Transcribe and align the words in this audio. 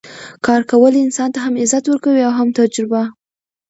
کار 0.45 0.61
کول 0.71 0.93
انسان 1.05 1.29
ته 1.33 1.39
هم 1.45 1.53
عزت 1.61 1.83
ورکوي 1.87 2.21
او 2.27 2.33
هم 2.39 2.47
تجربه 2.59 3.01